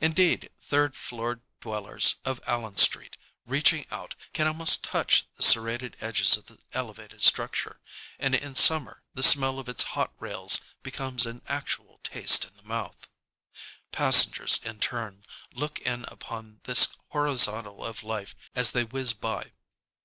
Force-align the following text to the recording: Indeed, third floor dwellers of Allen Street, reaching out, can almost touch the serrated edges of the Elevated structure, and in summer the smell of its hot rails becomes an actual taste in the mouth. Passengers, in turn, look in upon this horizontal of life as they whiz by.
Indeed, 0.00 0.50
third 0.60 0.96
floor 0.96 1.40
dwellers 1.60 2.16
of 2.24 2.40
Allen 2.44 2.76
Street, 2.76 3.16
reaching 3.46 3.86
out, 3.88 4.16
can 4.32 4.48
almost 4.48 4.82
touch 4.82 5.26
the 5.36 5.44
serrated 5.44 5.96
edges 6.00 6.36
of 6.36 6.46
the 6.46 6.58
Elevated 6.72 7.22
structure, 7.22 7.78
and 8.18 8.34
in 8.34 8.56
summer 8.56 9.04
the 9.14 9.22
smell 9.22 9.60
of 9.60 9.68
its 9.68 9.84
hot 9.94 10.12
rails 10.18 10.58
becomes 10.82 11.24
an 11.24 11.40
actual 11.46 12.00
taste 12.02 12.44
in 12.44 12.56
the 12.56 12.64
mouth. 12.64 13.06
Passengers, 13.92 14.58
in 14.64 14.80
turn, 14.80 15.22
look 15.52 15.78
in 15.82 16.04
upon 16.08 16.58
this 16.64 16.88
horizontal 17.10 17.84
of 17.84 18.02
life 18.02 18.34
as 18.56 18.72
they 18.72 18.82
whiz 18.82 19.12
by. 19.12 19.52